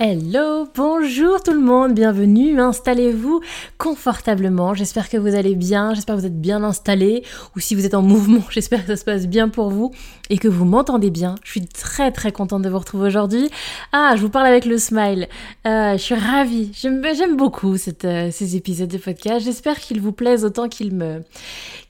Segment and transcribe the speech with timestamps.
[0.00, 3.40] Hello, bonjour tout le monde, bienvenue, installez-vous
[3.78, 7.24] confortablement, j'espère que vous allez bien, j'espère que vous êtes bien installés,
[7.56, 9.90] ou si vous êtes en mouvement, j'espère que ça se passe bien pour vous
[10.30, 11.34] et que vous m'entendez bien.
[11.42, 13.50] Je suis très très contente de vous retrouver aujourd'hui.
[13.90, 15.26] Ah, je vous parle avec le smile,
[15.66, 20.44] euh, je suis ravie, j'aime beaucoup euh, ces épisodes de podcast, j'espère qu'ils vous plaisent
[20.44, 21.24] autant qu'ils me...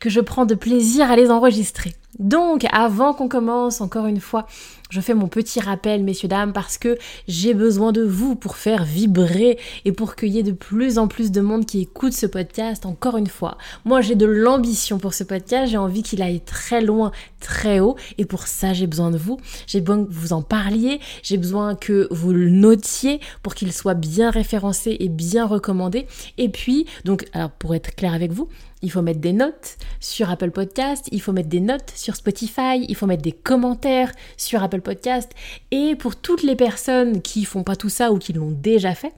[0.00, 1.92] que je prends de plaisir à les enregistrer.
[2.18, 4.46] Donc, avant qu'on commence, encore une fois,
[4.90, 8.84] je fais mon petit rappel, messieurs, dames, parce que j'ai besoin de vous pour faire
[8.84, 12.26] vibrer et pour qu'il y ait de plus en plus de monde qui écoute ce
[12.26, 13.58] podcast, encore une fois.
[13.84, 17.96] Moi, j'ai de l'ambition pour ce podcast, j'ai envie qu'il aille très loin, très haut,
[18.16, 19.38] et pour ça, j'ai besoin de vous.
[19.66, 23.94] J'ai besoin que vous en parliez, j'ai besoin que vous le notiez pour qu'il soit
[23.94, 26.06] bien référencé et bien recommandé.
[26.38, 28.48] Et puis, donc, alors pour être clair avec vous,
[28.82, 32.84] il faut mettre des notes sur Apple Podcast, il faut mettre des notes sur Spotify,
[32.88, 35.32] il faut mettre des commentaires sur Apple Podcast.
[35.70, 39.12] Et pour toutes les personnes qui font pas tout ça ou qui l'ont déjà fait,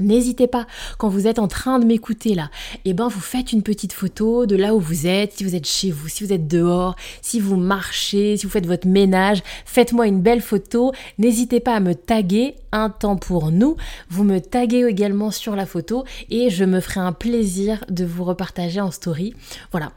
[0.00, 0.66] N'hésitez pas,
[0.98, 2.50] quand vous êtes en train de m'écouter là,
[2.84, 5.66] eh ben vous faites une petite photo de là où vous êtes, si vous êtes
[5.66, 10.06] chez vous, si vous êtes dehors, si vous marchez, si vous faites votre ménage, faites-moi
[10.06, 10.92] une belle photo.
[11.18, 13.76] N'hésitez pas à me taguer un temps pour nous.
[14.08, 18.24] Vous me taguez également sur la photo et je me ferai un plaisir de vous
[18.24, 19.34] repartager en story.
[19.72, 19.92] Voilà.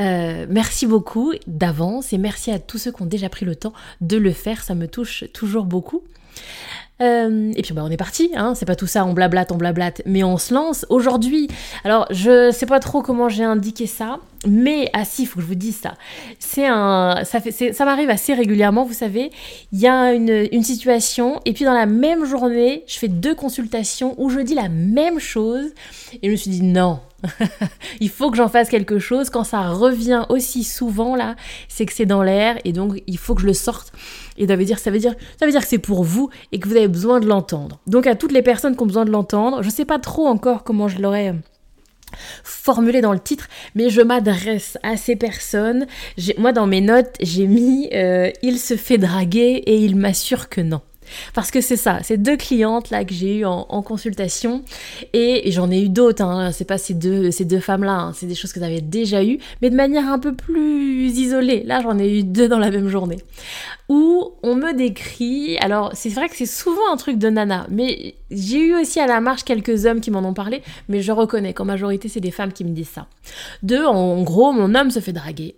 [0.00, 3.72] Euh, merci beaucoup d'avance et merci à tous ceux qui ont déjà pris le temps
[4.00, 4.62] de le faire.
[4.62, 6.02] Ça me touche toujours beaucoup.
[7.00, 9.56] Euh, et puis bah, on est parti, hein, c'est pas tout ça, on blablate, on
[9.56, 10.86] blablate, mais on se lance.
[10.88, 11.48] Aujourd'hui,
[11.84, 15.46] alors je sais pas trop comment j'ai indiqué ça, mais ah si, faut que je
[15.46, 15.94] vous dise ça.
[16.38, 19.30] C'est un, ça fait, ça m'arrive assez régulièrement, vous savez.
[19.72, 23.34] Il y a une, une, situation et puis dans la même journée, je fais deux
[23.34, 25.72] consultations où je dis la même chose
[26.22, 27.00] et je me suis dit non,
[28.00, 29.30] il faut que j'en fasse quelque chose.
[29.30, 31.36] Quand ça revient aussi souvent là,
[31.68, 33.92] c'est que c'est dans l'air et donc il faut que je le sorte.
[34.36, 36.58] Et ça veut dire, ça veut dire, ça veut dire que c'est pour vous et
[36.58, 37.80] que vous avez besoin de l'entendre.
[37.86, 40.64] Donc à toutes les personnes qui ont besoin de l'entendre, je sais pas trop encore
[40.64, 41.34] comment je l'aurais
[42.44, 45.86] formulé dans le titre, mais je m'adresse à ces personnes.
[46.38, 50.60] Moi, dans mes notes, j'ai mis euh, il se fait draguer et il m'assure que
[50.60, 50.82] non.
[51.34, 54.62] Parce que c'est ça, c'est deux clientes là que j'ai eu en, consultation
[55.12, 58.12] et, j'en ai eu d'autres, hein, c'est pas ces deux, ces deux femmes-là, hein.
[58.14, 61.62] c'est des choses que j'avais déjà eues, mais de manière un peu plus isolée.
[61.64, 63.18] Là, j'en ai eu deux dans la même journée.
[63.88, 68.14] Où on me décrit, alors c'est vrai que c'est souvent un truc de nana, mais
[68.30, 71.52] j'ai eu aussi à la marche quelques hommes qui m'en ont parlé, mais je reconnais
[71.52, 73.06] qu'en majorité, c'est des femmes qui me disent ça.
[73.62, 75.56] Deux, en gros, mon homme se fait draguer.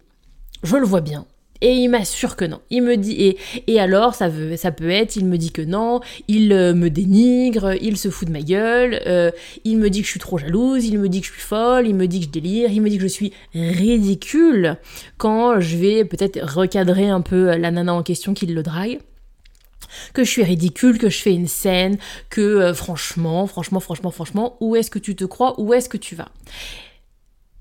[0.62, 1.26] Je le vois bien,
[1.60, 2.60] et il m'assure que non.
[2.70, 5.62] Il me dit et, et alors ça veut ça peut être il me dit que
[5.62, 9.31] non, il euh, me dénigre, il se fout de ma gueule, euh,
[9.65, 11.87] il me dit que je suis trop jalouse, il me dit que je suis folle,
[11.87, 14.76] il me dit que je délire, il me dit que je suis ridicule
[15.16, 18.98] quand je vais peut-être recadrer un peu la nana en question qui le drague
[20.12, 21.98] que je suis ridicule, que je fais une scène,
[22.31, 25.97] que euh, franchement, franchement, franchement, franchement, où est-ce que tu te crois, où est-ce que
[25.97, 26.28] tu vas?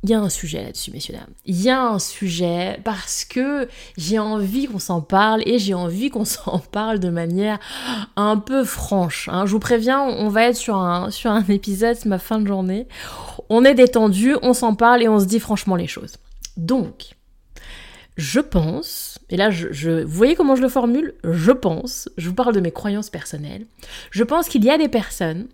[0.04, 1.34] Il y a un sujet là-dessus, messieurs, dames.
[1.46, 6.10] Il y a un sujet parce que j'ai envie qu'on s'en parle et j'ai envie
[6.10, 7.60] qu'on s'en parle de manière
[8.18, 9.30] un peu franche.
[9.32, 9.46] Hein.
[9.46, 12.48] Je vous préviens, on va être sur un, sur un épisode, c'est ma fin de
[12.48, 12.88] journée.
[13.50, 16.18] On est détendu, on s'en parle et on se dit franchement les choses.
[16.58, 17.16] Donc,
[18.18, 21.14] je pense, et là, je, vous voyez comment je le formule?
[21.24, 23.66] Je pense, je vous parle de mes croyances personnelles,
[24.12, 25.48] je pense qu'il y a des personnes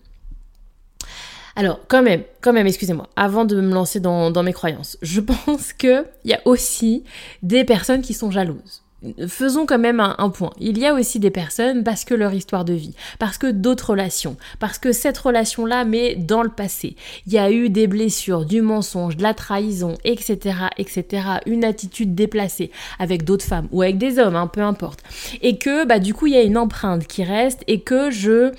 [1.60, 5.74] alors, quand même, quand même, excusez-moi, avant de me lancer dans, mes croyances, je pense
[5.74, 7.04] qu'il y a aussi
[7.44, 8.82] des personnes qui sont jalouses.
[9.28, 10.52] Faisons quand même un, point.
[10.58, 13.90] Il y a aussi des personnes parce que leur histoire de vie, parce que d'autres
[13.90, 16.96] relations, parce que cette relation-là, mais dans le passé,
[17.28, 22.16] il y a eu des blessures, du mensonge, de la trahison, etc., etc., une attitude
[22.16, 25.04] déplacée avec d'autres femmes ou avec des hommes, hein, peu importe.
[25.42, 28.54] Et que, bah, du coup, il y a une empreinte qui reste et que je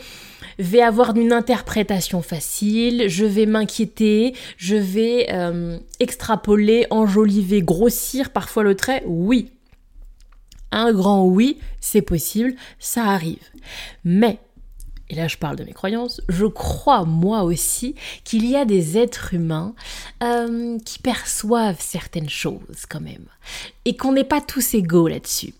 [0.58, 8.62] vais avoir une interprétation facile, je vais m'inquiéter, je vais euh, extrapoler, enjoliver, grossir parfois
[8.62, 9.50] le trait, oui.
[10.72, 13.42] Un grand oui, c'est possible, ça arrive.
[14.04, 14.38] Mais
[15.10, 18.96] et là je parle de mes croyances, je crois moi aussi qu'il y a des
[18.96, 19.74] êtres humains
[20.22, 23.26] euh, qui perçoivent certaines choses quand même,
[23.84, 25.52] et qu'on n'est pas tous égaux là-dessus.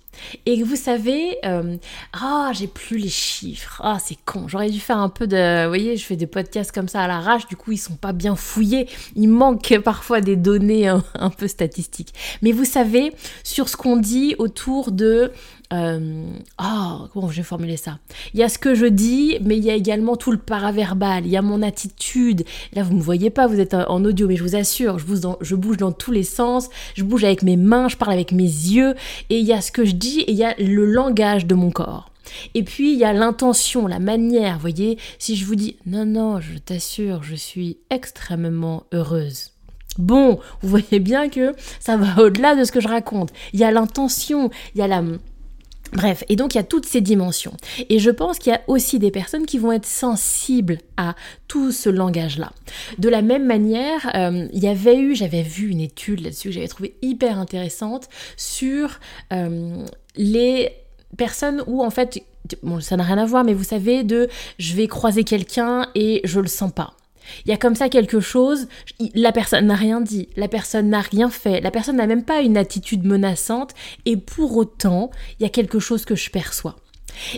[0.46, 1.76] Et vous savez, euh,
[2.12, 3.80] ah, j'ai plus les chiffres.
[3.84, 4.48] Ah, c'est con.
[4.48, 5.64] J'aurais dû faire un peu de.
[5.64, 8.12] Vous voyez, je fais des podcasts comme ça à l'arrache, du coup, ils sont pas
[8.12, 8.88] bien fouillés.
[9.16, 12.14] Il manque parfois des données un peu statistiques.
[12.42, 13.12] Mais vous savez,
[13.44, 15.32] sur ce qu'on dit autour de
[15.72, 16.24] euh,
[16.60, 17.98] oh, comment je vais formuler ça?
[18.34, 21.26] Il y a ce que je dis, mais il y a également tout le paraverbal,
[21.26, 22.44] il y a mon attitude.
[22.72, 25.06] Là, vous ne me voyez pas, vous êtes en audio, mais je vous assure, je
[25.40, 28.42] je bouge dans tous les sens, je bouge avec mes mains, je parle avec mes
[28.42, 28.94] yeux,
[29.28, 31.54] et il y a ce que je dis, et il y a le langage de
[31.54, 32.10] mon corps.
[32.54, 36.40] Et puis il y a l'intention, la manière, voyez, si je vous dis non, non,
[36.40, 39.52] je t'assure, je suis extrêmement heureuse.
[39.98, 43.32] Bon, vous voyez bien que ça va au-delà de ce que je raconte.
[43.52, 45.02] Il y a l'intention, il y a la,
[45.92, 47.52] Bref, et donc il y a toutes ces dimensions.
[47.88, 51.14] Et je pense qu'il y a aussi des personnes qui vont être sensibles à
[51.48, 52.52] tout ce langage-là.
[52.98, 56.54] De la même manière, euh, il y avait eu, j'avais vu une étude là-dessus que
[56.54, 59.00] j'avais trouvé hyper intéressante sur
[59.32, 59.84] euh,
[60.16, 60.70] les
[61.16, 62.22] personnes où en fait,
[62.62, 64.28] bon ça n'a rien à voir, mais vous savez, de
[64.58, 66.94] je vais croiser quelqu'un et je le sens pas.
[67.44, 68.68] Il y a comme ça quelque chose,
[69.14, 72.40] la personne n'a rien dit, la personne n'a rien fait, la personne n'a même pas
[72.40, 73.72] une attitude menaçante,
[74.06, 76.76] et pour autant, il y a quelque chose que je perçois.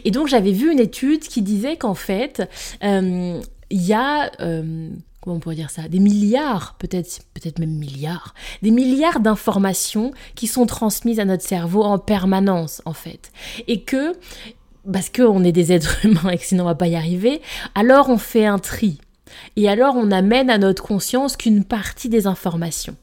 [0.05, 2.49] Et donc j'avais vu une étude qui disait qu'en fait,
[2.83, 3.41] euh,
[3.71, 4.31] il y a...
[4.41, 4.89] Euh,
[5.21, 10.49] comment on pourrait dire ça, des milliards, peut-être peut-être même milliards, des milliards d'informations qui
[10.49, 13.31] sont transmises à notre cerveau en permanence en fait.
[13.69, 14.17] Et que,
[14.93, 17.41] parce qu'on est des êtres humains et que sinon on va pas y arriver,
[17.75, 18.99] alors on fait un tri.
[19.57, 22.97] Et alors on amène à notre conscience qu'une partie des informations.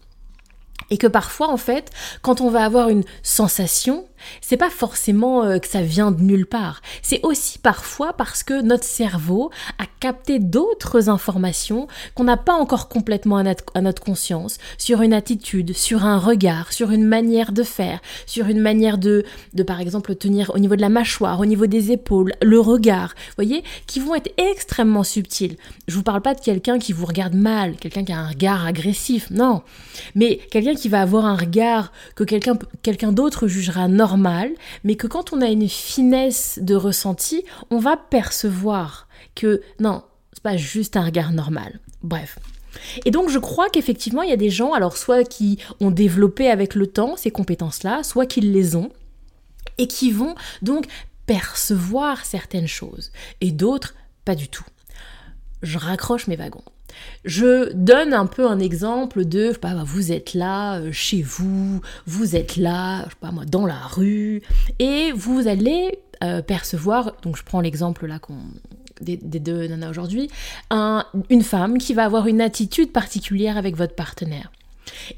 [0.92, 1.92] Et que parfois, en fait,
[2.22, 4.06] quand on va avoir une sensation,
[4.42, 6.82] c'est pas forcément euh, que ça vient de nulle part.
[7.02, 12.90] C'est aussi parfois parce que notre cerveau a capté d'autres informations qu'on n'a pas encore
[12.90, 18.00] complètement à notre, conscience sur une attitude, sur un regard, sur une manière de faire,
[18.26, 19.24] sur une manière de,
[19.54, 23.14] de par exemple tenir au niveau de la mâchoire, au niveau des épaules, le regard,
[23.36, 25.58] voyez, qui vont être extrêmement subtils.
[25.88, 28.66] Je vous parle pas de quelqu'un qui vous regarde mal, quelqu'un qui a un regard
[28.66, 29.64] agressif, non,
[30.16, 34.52] mais quelqu'un qui va avoir un regard que quelqu'un quelqu'un d'autre jugera normal normal,
[34.84, 40.04] mais que quand on a une finesse de ressenti, on va percevoir que non,
[40.34, 41.80] c'est pas juste un regard normal.
[42.02, 42.40] Bref.
[43.06, 46.50] Et donc je crois qu'effectivement il y a des gens, alors soit qui ont développé
[46.50, 48.90] avec le temps ces compétences-là, soit qui les ont,
[49.78, 50.34] et qui vont
[50.64, 50.86] donc
[51.28, 53.94] percevoir certaines choses, et d'autres
[54.26, 54.66] pas du tout.
[55.62, 56.64] Je raccroche mes wagons.
[57.26, 62.36] Je donne un peu un exemple de, pas, vous êtes là euh, chez vous, vous
[62.36, 64.42] êtes là, je sais pas moi, dans la rue,
[64.80, 68.38] et vous allez euh, percevoir, donc je prends l'exemple là qu'on
[69.02, 70.30] des, deux nanas aujourd'hui,
[70.72, 74.52] une femme qui va avoir une attitude particulière avec votre partenaire.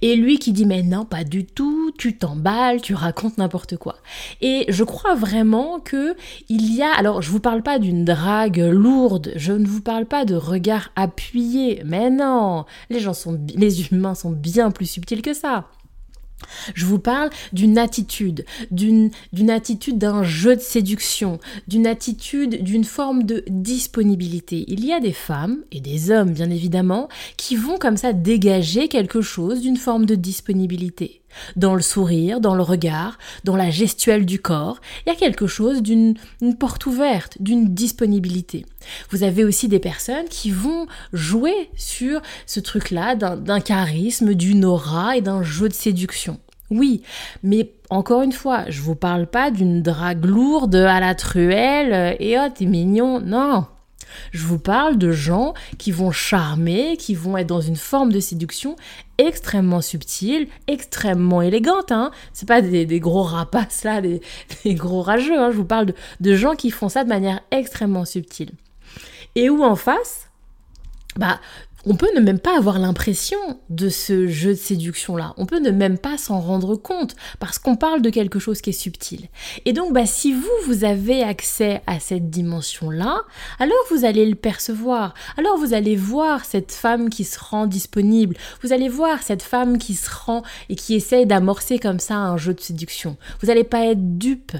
[0.01, 3.97] Et lui qui dit mais non, pas du tout, tu t'emballes, tu racontes n'importe quoi.
[4.41, 6.15] Et je crois vraiment que
[6.49, 10.05] il y a, alors je vous parle pas d'une drague lourde, je ne vous parle
[10.05, 15.21] pas de regard appuyé, mais non, les gens sont, les humains sont bien plus subtils
[15.21, 15.67] que ça.
[16.73, 19.11] Je vous parle d'une attitude, d'une
[19.49, 24.65] attitude d'un jeu de séduction, d'une attitude, d'une forme de disponibilité.
[24.67, 28.87] Il y a des femmes, et des hommes bien évidemment, qui vont comme ça dégager
[28.87, 31.20] quelque chose d'une forme de disponibilité.
[31.55, 35.47] Dans le sourire, dans le regard, dans la gestuelle du corps, il y a quelque
[35.47, 36.15] chose d'une
[36.59, 38.65] porte ouverte, d'une disponibilité.
[39.09, 45.17] Vous avez aussi des personnes qui vont jouer sur ce truc-là d'un charisme, d'une aura
[45.17, 46.39] et d'un jeu de séduction.
[46.69, 47.01] Oui,
[47.43, 52.37] mais encore une fois, je vous parle pas d'une drague lourde à la truelle et
[52.39, 53.65] oh t'es mignon, non.
[54.31, 58.19] Je vous parle de gens qui vont charmer, qui vont être dans une forme de
[58.19, 58.75] séduction
[59.17, 61.91] extrêmement subtile, extrêmement élégante.
[61.91, 62.11] Hein.
[62.33, 64.21] C'est pas des, gros rapaces là, des,
[64.65, 65.39] gros rageux.
[65.39, 65.51] Hein.
[65.51, 68.51] Je vous parle de, de gens qui font ça de manière extrêmement subtile.
[69.35, 70.29] Et où en face,
[71.15, 71.39] bah,
[71.85, 73.37] on peut ne même pas avoir l'impression
[73.69, 75.33] de ce jeu de séduction-là.
[75.37, 78.69] On peut ne même pas s'en rendre compte parce qu'on parle de quelque chose qui
[78.69, 79.29] est subtil.
[79.65, 83.21] Et donc, bah, si vous, vous avez accès à cette dimension-là,
[83.59, 85.13] alors vous allez le percevoir.
[85.37, 88.35] Alors vous allez voir cette femme qui se rend disponible.
[88.61, 92.37] Vous allez voir cette femme qui se rend et qui essaye d'amorcer comme ça un
[92.37, 93.17] jeu de séduction.
[93.41, 94.53] Vous n'allez pas être dupe.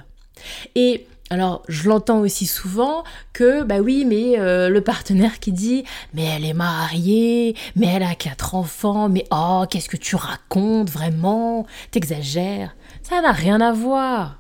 [0.76, 5.86] Et alors, je l'entends aussi souvent que, bah oui, mais euh, le partenaire qui dit,
[6.14, 10.90] mais elle est mariée, mais elle a quatre enfants, mais oh, qu'est-ce que tu racontes
[10.90, 11.66] vraiment?
[11.92, 12.76] T'exagères.
[13.02, 14.40] Ça n'a rien à voir.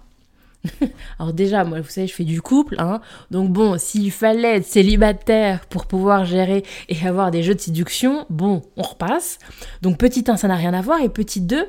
[1.17, 2.99] Alors déjà, moi, vous savez, je fais du couple, hein.
[3.31, 8.25] Donc bon, s'il fallait être célibataire pour pouvoir gérer et avoir des jeux de séduction,
[8.29, 9.39] bon, on repasse.
[9.81, 10.99] Donc petit 1, ça n'a rien à voir.
[10.99, 11.65] Et petit 2,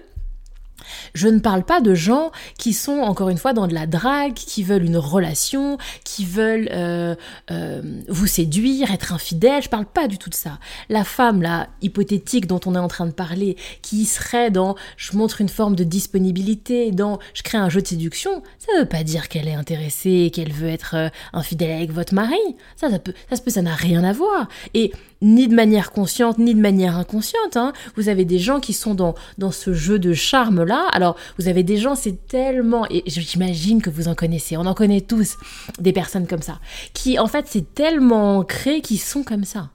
[1.15, 4.35] je ne parle pas de gens qui sont encore une fois dans de la drague,
[4.35, 7.15] qui veulent une relation, qui veulent euh,
[7.51, 9.63] euh, vous séduire, être infidèle.
[9.63, 10.59] Je parle pas du tout de ça.
[10.89, 15.17] La femme là hypothétique dont on est en train de parler, qui serait dans je
[15.17, 18.89] montre une forme de disponibilité, dans je crée un jeu de séduction, ça ne veut
[18.89, 22.37] pas dire qu'elle est intéressée, qu'elle veut être euh, infidèle avec votre mari.
[22.77, 24.49] Ça, ça peut, ça peut, ça n'a rien à voir.
[24.75, 27.57] Et ni de manière consciente, ni de manière inconsciente.
[27.57, 27.73] Hein.
[27.97, 30.89] Vous avez des gens qui sont dans, dans ce jeu de charme-là.
[30.93, 32.87] Alors, vous avez des gens, c'est tellement...
[32.91, 35.37] Et j'imagine que vous en connaissez, on en connaît tous,
[35.79, 36.59] des personnes comme ça,
[36.93, 39.71] qui, en fait, c'est tellement ancré qu'ils sont comme ça.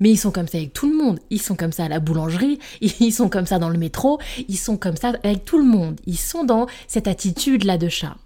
[0.00, 1.20] Mais ils sont comme ça avec tout le monde.
[1.30, 4.18] Ils sont comme ça à la boulangerie, ils sont comme ça dans le métro,
[4.48, 6.00] ils sont comme ça avec tout le monde.
[6.06, 8.16] Ils sont dans cette attitude-là de chat.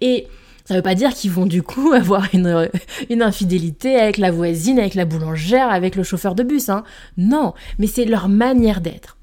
[0.00, 0.26] Et
[0.70, 2.70] ça veut pas dire qu'ils vont du coup avoir une,
[3.08, 6.68] une, infidélité avec la voisine, avec la boulangère, avec le chauffeur de bus.
[6.68, 6.84] Hein.
[7.16, 9.16] Non, mais c'est leur manière d'être.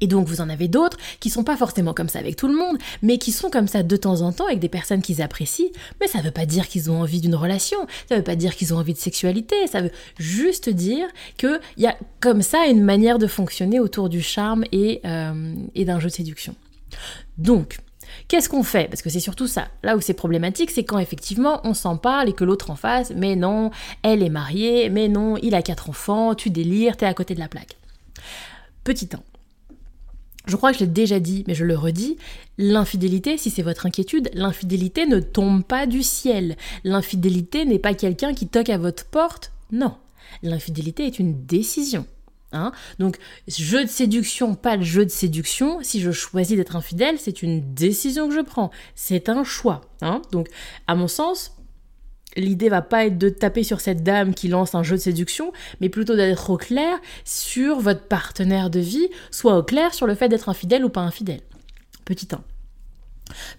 [0.00, 2.56] Et donc vous en avez d'autres qui sont pas forcément comme ça avec tout le
[2.56, 5.68] monde, mais qui sont comme ça de temps en temps avec des personnes qu'ils apprécient.
[6.00, 7.76] Mais ça veut pas dire qu'ils ont envie d'une relation,
[8.08, 11.86] ça veut pas dire qu'ils ont envie de sexualité, ça veut juste dire qu'il y
[11.86, 16.08] a comme ça une manière de fonctionner autour du charme et, euh, et d'un jeu
[16.08, 16.54] de séduction.
[17.36, 17.76] Donc,
[18.28, 18.88] Qu'est-ce qu'on fait?
[18.88, 19.68] Parce que c'est surtout ça.
[19.82, 23.12] Là où c'est problématique, c'est quand effectivement on s'en parle et que l'autre en face,
[23.14, 23.70] mais non,
[24.02, 27.40] elle est mariée, mais non, il a quatre enfants, tu délires, t'es à côté de
[27.40, 27.76] la plaque.
[28.82, 29.20] Petit 1.
[30.46, 32.16] Je crois que je l'ai déjà dit, mais je le redis,
[32.56, 36.56] l'infidélité, si c'est votre inquiétude, l'infidélité ne tombe pas du ciel.
[36.84, 39.94] L'infidélité n'est pas quelqu'un qui toque à votre porte, non.
[40.42, 42.06] L'infidélité est une décision.
[42.56, 42.72] Hein.
[42.98, 45.78] Donc, jeu de séduction, pas le jeu de séduction.
[45.82, 48.70] Si je choisis d'être infidèle, c'est une décision que je prends.
[48.94, 49.82] C'est un choix.
[50.02, 50.22] Hein.
[50.32, 50.48] Donc,
[50.86, 51.56] à mon sens,
[52.36, 55.52] l'idée va pas être de taper sur cette dame qui lance un jeu de séduction,
[55.80, 60.14] mais plutôt d'être au clair sur votre partenaire de vie, soit au clair sur le
[60.14, 61.40] fait d'être infidèle ou pas infidèle.
[62.04, 62.55] Petit 1.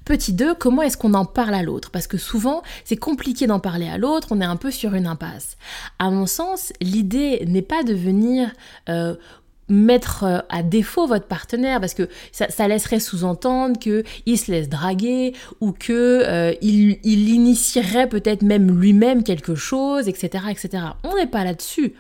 [0.08, 1.92] Petit 2, comment est-ce qu'on en parle à l'autre?
[1.92, 5.06] Parce que souvent, c'est compliqué d'en parler à l'autre, on est un peu sur une
[5.06, 5.58] impasse.
[6.00, 8.50] À mon sens, l'idée n'est pas de venir
[8.88, 9.16] euh,
[9.70, 14.70] mettre euh, à défaut votre partenaire parce que ça, laisserait sous-entendre que il se laisse
[14.70, 20.84] draguer ou que euh, il, initierait peut-être même lui-même quelque chose, etc., etc.
[21.04, 21.94] On n'est pas là-dessus.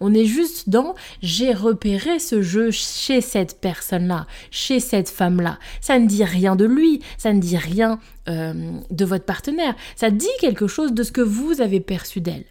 [0.00, 5.58] On est juste dans j'ai repéré ce jeu chez cette personne-là, chez cette femme-là.
[5.80, 7.98] Ça ne dit rien de lui, ça ne dit rien
[8.28, 8.52] euh,
[8.90, 9.74] de votre partenaire.
[9.96, 12.44] Ça dit quelque chose de ce que vous avez perçu d'elle.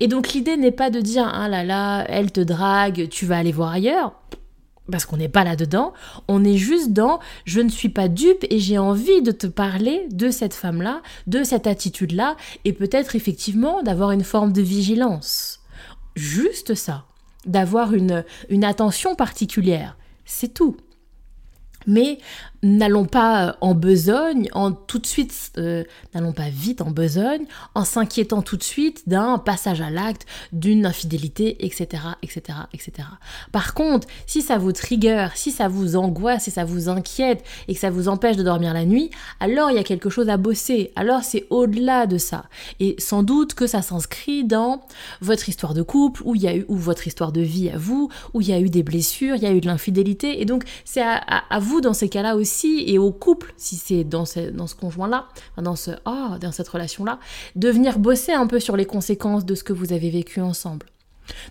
[0.00, 3.38] Et donc l'idée n'est pas de dire ah là là, elle te drague, tu vas
[3.38, 4.14] aller voir ailleurs.
[4.90, 5.92] Parce qu'on n'est pas là-dedans,
[6.26, 10.06] on est juste dans je ne suis pas dupe et j'ai envie de te parler
[10.10, 15.60] de cette femme-là, de cette attitude-là, et peut-être effectivement d'avoir une forme de vigilance.
[16.16, 17.04] Juste ça,
[17.46, 19.96] d'avoir une, une attention particulière.
[20.24, 20.76] C'est tout.
[21.86, 22.18] Mais
[22.62, 27.44] n'allons pas euh, en besogne, en tout de suite, euh, n'allons pas vite en besogne,
[27.74, 33.08] en s'inquiétant tout de suite d'un passage à l'acte, d'une infidélité, etc., etc., etc.
[33.52, 37.74] Par contre, si ça vous trigger, si ça vous angoisse, si ça vous inquiète et
[37.74, 40.36] que ça vous empêche de dormir la nuit, alors il y a quelque chose à
[40.36, 40.92] bosser.
[40.96, 42.44] Alors c'est au-delà de ça.
[42.78, 44.82] Et sans doute que ça s'inscrit dans
[45.20, 47.78] votre histoire de couple, où il y a eu, ou votre histoire de vie à
[47.78, 50.42] vous, où il y a eu des blessures, il y a eu de l'infidélité.
[50.42, 52.49] Et donc c'est à, à vous dans ces cas-là aussi
[52.86, 55.26] et au couple, si c'est dans ce, conjoint-là,
[55.56, 57.18] dans, ce, oh, dans cette relation-là,
[57.56, 60.86] de venir bosser un peu sur les conséquences de ce que vous avez vécu ensemble.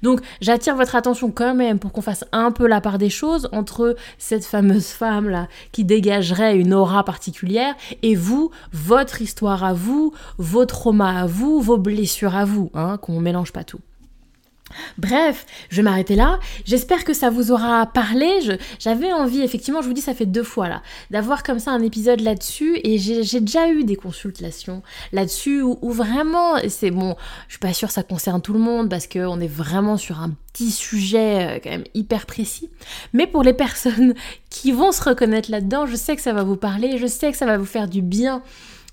[0.03, 3.47] Donc j'attire votre attention quand même pour qu'on fasse un peu la part des choses
[3.51, 9.73] entre cette fameuse femme là qui dégagerait une aura particulière et vous, votre histoire à
[9.73, 13.79] vous, vos traumas à vous, vos blessures à vous, hein, qu'on mélange pas tout.
[14.97, 16.39] Bref, je vais m'arrêter là.
[16.65, 18.29] J'espère que ça vous aura parlé.
[18.79, 21.81] J'avais envie, effectivement, je vous dis, ça fait deux fois là, d'avoir comme ça un
[21.81, 22.79] épisode là-dessus.
[22.83, 27.15] Et j'ai déjà eu des consultations là-dessus où, vraiment, c'est bon,
[27.47, 30.19] je suis pas sûre que ça concerne tout le monde parce qu'on est vraiment sur
[30.21, 32.69] un petit sujet euh, quand même hyper précis.
[33.13, 34.13] Mais pour les personnes
[34.49, 37.38] qui vont se reconnaître là-dedans, je sais que ça va vous parler, je sais que
[37.38, 38.41] ça va vous faire du bien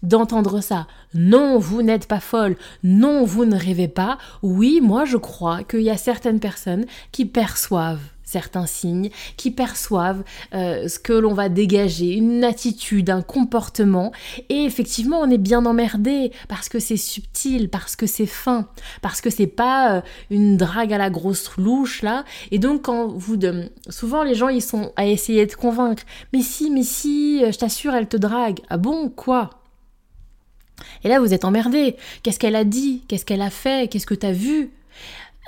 [0.03, 0.87] d'entendre ça.
[1.15, 2.57] Non, vous n'êtes pas folle.
[2.83, 4.19] Non, vous ne rêvez pas.
[4.43, 10.25] Oui, moi je crois qu'il y a certaines personnes qui perçoivent certains signes, qui perçoivent
[10.53, 14.13] euh, ce que l'on va dégager, une attitude, un comportement.
[14.51, 18.69] Et effectivement, on est bien emmerdé parce que c'est subtil, parce que c'est fin,
[19.01, 20.01] parce que c'est pas euh,
[20.31, 22.25] une drague à la grosse louche là.
[22.51, 23.37] Et donc, quand vous.
[23.37, 23.71] De...
[23.89, 26.03] Souvent, les gens, ils sont à essayer de convaincre.
[26.33, 28.61] Mais si, mais si, euh, je t'assure, elle te drague.
[28.69, 29.51] Ah bon, quoi?
[31.05, 31.97] Et là, vous êtes emmerdé.
[32.23, 33.03] Qu'est-ce qu'elle a dit?
[33.09, 33.89] Qu'est-ce qu'elle a fait?
[33.91, 34.71] Qu'est-ce que tu as vu?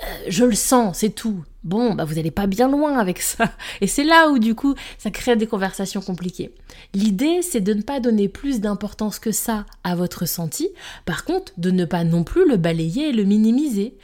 [0.03, 1.43] Euh, je le sens, c'est tout.
[1.63, 3.51] Bon, bah vous n'allez pas bien loin avec ça.
[3.81, 6.53] Et c'est là où du coup, ça crée des conversations compliquées.
[6.93, 10.69] L'idée, c'est de ne pas donner plus d'importance que ça à votre ressenti.
[11.05, 13.97] Par contre, de ne pas non plus le balayer et le minimiser.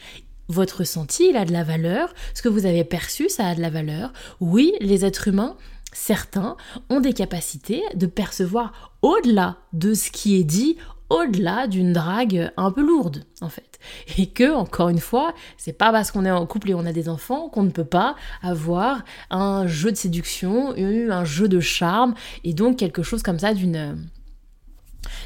[0.47, 2.13] Votre ressenti, il a de la valeur.
[2.33, 4.11] Ce que vous avez perçu, ça a de la valeur.
[4.41, 5.55] Oui, les êtres humains,
[5.93, 6.57] certains,
[6.89, 10.77] ont des capacités de percevoir au-delà de ce qui est dit,
[11.09, 13.79] au-delà d'une drague un peu lourde, en fait.
[14.17, 16.91] Et que, encore une fois, c'est pas parce qu'on est en couple et on a
[16.91, 22.15] des enfants qu'on ne peut pas avoir un jeu de séduction, un jeu de charme,
[22.43, 23.97] et donc quelque chose comme ça d'une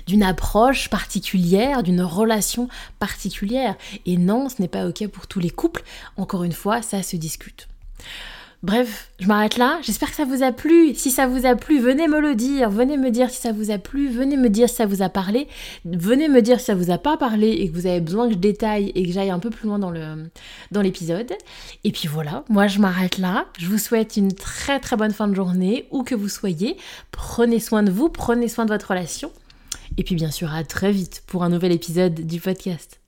[0.07, 2.67] d'une approche particulière, d'une relation
[2.99, 3.75] particulière.
[4.05, 5.83] Et non, ce n'est pas OK pour tous les couples.
[6.17, 7.69] Encore une fois, ça se discute.
[8.61, 9.79] Bref, je m'arrête là.
[9.83, 10.93] J'espère que ça vous a plu.
[10.93, 12.69] Si ça vous a plu, venez me le dire.
[12.69, 14.09] Venez me dire si ça vous a plu.
[14.09, 15.47] Venez me dire si ça vous a parlé.
[15.85, 18.33] Venez me dire si ça vous a pas parlé et que vous avez besoin que
[18.33, 20.29] je détaille et que j'aille un peu plus loin dans le
[20.71, 21.31] dans l'épisode.
[21.85, 23.45] Et puis voilà, moi je m'arrête là.
[23.57, 26.75] Je vous souhaite une très très bonne fin de journée où que vous soyez.
[27.11, 29.31] Prenez soin de vous, prenez soin de votre relation.
[29.97, 32.98] Et puis bien sûr, à très vite pour un nouvel épisode du podcast.